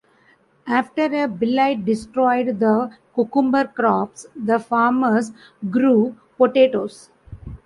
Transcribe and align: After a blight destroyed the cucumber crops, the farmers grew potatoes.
After 0.65 1.03
a 1.13 1.27
blight 1.27 1.85
destroyed 1.85 2.59
the 2.59 2.89
cucumber 3.13 3.65
crops, 3.65 4.25
the 4.35 4.57
farmers 4.57 5.31
grew 5.69 6.15
potatoes. 6.37 7.11